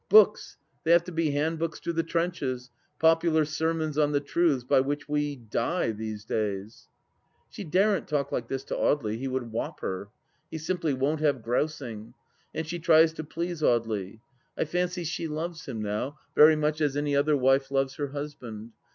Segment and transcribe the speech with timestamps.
[0.09, 0.57] Books!
[0.83, 5.07] They have to be handbooks to the trenches, pppular sermons on the truths by which
[5.07, 6.87] we— die, these days!"
[7.51, 10.09] She daren't talk like this to Audely, he would whop her.
[10.49, 12.15] He simply won't have grousing.
[12.51, 14.21] And she tries to please Audely.
[14.57, 18.71] I fancy she loves him now, very much as any other wife loves her husband.